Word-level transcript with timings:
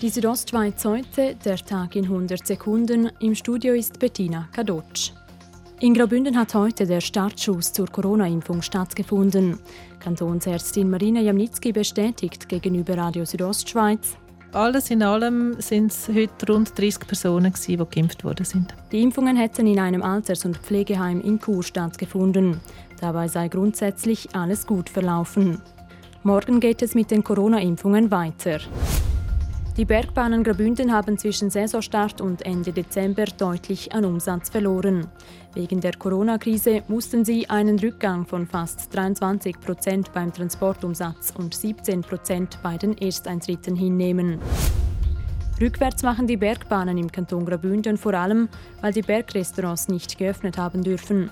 Die 0.00 0.10
Südostschweiz 0.10 0.84
heute, 0.84 1.34
der 1.44 1.56
Tag 1.56 1.96
in 1.96 2.04
100 2.04 2.46
Sekunden. 2.46 3.10
Im 3.18 3.34
Studio 3.34 3.74
ist 3.74 3.98
Bettina 3.98 4.48
Kadotsch. 4.52 5.10
In 5.80 5.92
Graubünden 5.92 6.38
hat 6.38 6.54
heute 6.54 6.86
der 6.86 7.00
Startschuss 7.00 7.72
zur 7.72 7.88
Corona-Impfung 7.88 8.62
stattgefunden. 8.62 9.58
Kantonsärztin 9.98 10.88
Marina 10.88 11.20
Jamnitzki 11.20 11.72
bestätigt 11.72 12.48
gegenüber 12.48 12.96
Radio 12.96 13.24
Südostschweiz. 13.24 14.16
Alles 14.52 14.88
in 14.90 15.02
allem 15.02 15.60
sind 15.60 15.90
es 15.90 16.06
heute 16.06 16.46
rund 16.52 16.78
30 16.78 17.00
Personen, 17.08 17.52
die 17.66 17.76
geimpft 17.76 18.22
worden 18.22 18.44
sind. 18.44 18.72
Die 18.92 19.02
Impfungen 19.02 19.36
hätten 19.36 19.66
in 19.66 19.80
einem 19.80 20.02
Alters- 20.02 20.44
und 20.44 20.58
Pflegeheim 20.58 21.20
in 21.20 21.40
Chur 21.40 21.64
stattgefunden. 21.64 22.60
Dabei 23.00 23.26
sei 23.26 23.48
grundsätzlich 23.48 24.28
alles 24.32 24.64
gut 24.64 24.90
verlaufen. 24.90 25.60
Morgen 26.22 26.60
geht 26.60 26.82
es 26.82 26.94
mit 26.94 27.10
den 27.10 27.24
Corona-Impfungen 27.24 28.12
weiter. 28.12 28.60
Die 29.78 29.84
Bergbahnen 29.84 30.42
Graubünden 30.42 30.92
haben 30.92 31.16
zwischen 31.18 31.50
Saisonstart 31.50 32.20
und 32.20 32.44
Ende 32.44 32.72
Dezember 32.72 33.26
deutlich 33.26 33.92
an 33.92 34.04
Umsatz 34.04 34.50
verloren. 34.50 35.06
Wegen 35.54 35.80
der 35.80 35.92
Corona-Krise 35.92 36.82
mussten 36.88 37.24
sie 37.24 37.48
einen 37.48 37.78
Rückgang 37.78 38.26
von 38.26 38.48
fast 38.48 38.92
23 38.92 39.60
Prozent 39.60 40.12
beim 40.12 40.32
Transportumsatz 40.32 41.32
und 41.38 41.54
17 41.54 42.00
Prozent 42.00 42.58
bei 42.60 42.76
den 42.76 42.98
Ersteintritten 42.98 43.76
hinnehmen. 43.76 44.40
Rückwärts 45.60 46.02
machen 46.02 46.26
die 46.26 46.36
Bergbahnen 46.36 46.98
im 46.98 47.12
Kanton 47.12 47.46
Graubünden 47.46 47.98
vor 47.98 48.14
allem, 48.14 48.48
weil 48.80 48.92
die 48.92 49.02
Bergrestaurants 49.02 49.86
nicht 49.86 50.18
geöffnet 50.18 50.58
haben 50.58 50.82
dürfen. 50.82 51.30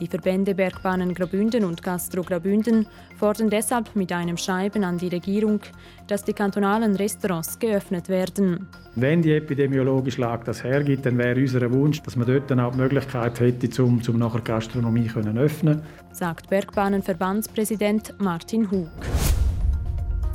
Die 0.00 0.06
Verbände 0.06 0.54
Bergbahnen 0.54 1.12
Graubünden 1.12 1.64
und 1.64 1.82
Gastro 1.82 2.22
Graubünden 2.22 2.86
fordern 3.16 3.50
deshalb 3.50 3.96
mit 3.96 4.12
einem 4.12 4.36
Schreiben 4.36 4.84
an 4.84 4.96
die 4.98 5.08
Regierung, 5.08 5.60
dass 6.06 6.24
die 6.24 6.32
kantonalen 6.32 6.94
Restaurants 6.94 7.58
geöffnet 7.58 8.08
werden. 8.08 8.68
Wenn 8.94 9.22
die 9.22 9.32
epidemiologische 9.32 10.20
Lage 10.20 10.44
das 10.44 10.62
hergibt, 10.62 11.04
dann 11.04 11.18
wäre 11.18 11.40
unser 11.40 11.70
Wunsch, 11.72 12.00
dass 12.02 12.14
man 12.14 12.28
dort 12.28 12.50
dann 12.50 12.60
auch 12.60 12.72
die 12.72 12.78
Möglichkeit 12.78 13.40
hätte, 13.40 13.82
um, 13.82 14.00
um 14.06 14.18
nachher 14.18 14.40
Gastronomie 14.40 15.08
zu 15.08 15.18
öffnen, 15.18 15.82
sagt 16.12 16.48
Bergbahnenverbandspräsident 16.48 18.14
Martin 18.18 18.70
Hug. 18.70 18.88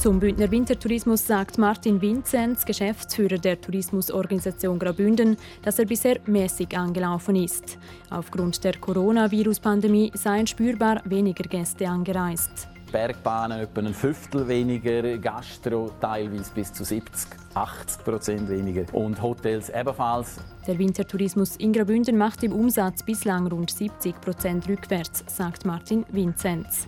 Zum 0.04 0.20
Bündner 0.20 0.52
Wintertourismus 0.52 1.26
sagt 1.26 1.58
Martin 1.58 2.02
Vinzenz, 2.02 2.66
Geschäftsführer 2.66 3.38
der 3.38 3.62
Tourismusorganisation 3.62 4.78
Graubünden, 4.78 5.38
dass 5.62 5.80
er 5.80 5.86
bisher 5.86 6.20
mäßig 6.26 6.78
angelaufen 6.78 7.38
ist. 7.38 7.78
Aufgrund 8.10 8.62
der 8.66 8.74
Coronavirus-Pandemie 8.80 10.12
seien 10.14 10.46
spürbar 10.46 11.02
weniger 11.06 11.46
Gäste 11.46 11.88
angereist. 11.88 12.68
Bergbahnen 12.92 13.62
etwa 13.62 13.80
ein 13.80 13.94
Fünftel 13.94 14.46
weniger, 14.46 15.18
Gastro 15.20 15.90
teilweise 16.02 16.52
bis 16.54 16.74
zu 16.74 16.84
70, 16.84 17.30
80 17.54 18.04
Prozent 18.04 18.50
weniger 18.50 18.84
und 18.94 19.22
Hotels 19.22 19.70
ebenfalls. 19.70 20.36
Der 20.68 20.78
Wintertourismus 20.78 21.56
in 21.56 21.72
Graubünden 21.72 22.18
macht 22.18 22.44
im 22.44 22.52
Umsatz 22.52 23.04
bislang 23.04 23.48
rund 23.48 23.72
70 23.72 24.20
Prozent 24.20 24.68
rückwärts, 24.68 25.24
sagt 25.28 25.64
Martin 25.64 26.06
Vinzenz. 26.12 26.88